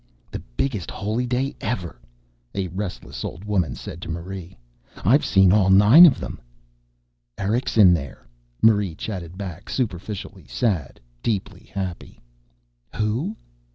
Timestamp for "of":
6.07-6.19